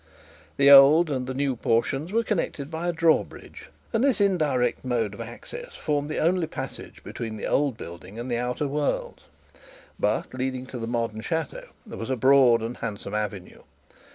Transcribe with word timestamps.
The 0.57 0.71
old 0.71 1.11
and 1.11 1.27
the 1.27 1.33
new 1.35 1.55
portions 1.55 2.11
were 2.11 2.23
connected 2.23 2.71
by 2.71 2.87
a 2.87 2.91
drawbridge, 2.91 3.69
and 3.93 4.03
this 4.03 4.19
indirect 4.19 4.83
mode 4.83 5.13
of 5.13 5.21
access 5.21 5.75
formed 5.75 6.09
the 6.09 6.17
only 6.17 6.47
passage 6.47 7.03
between 7.03 7.37
the 7.37 7.45
old 7.45 7.77
building 7.77 8.17
and 8.17 8.27
the 8.27 8.37
outer 8.39 8.67
world; 8.67 9.21
but 9.99 10.33
leading 10.33 10.65
to 10.65 10.79
the 10.79 10.87
modern 10.87 11.21
chateau 11.21 11.67
there 11.85 11.99
was 11.99 12.09
a 12.09 12.15
broad 12.17 12.63
and 12.63 12.77
handsome 12.77 13.13
avenue. 13.13 13.61